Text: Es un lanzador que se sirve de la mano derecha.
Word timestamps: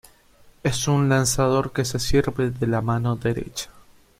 Es 0.63 0.87
un 0.87 1.09
lanzador 1.09 1.73
que 1.73 1.85
se 1.85 1.99
sirve 1.99 2.49
de 2.49 2.65
la 2.65 2.81
mano 2.81 3.17
derecha. 3.17 3.69